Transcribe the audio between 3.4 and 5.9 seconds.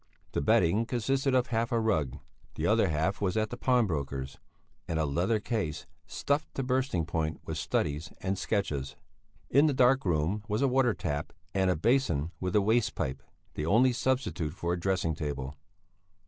the pawnbroker's and a leather case,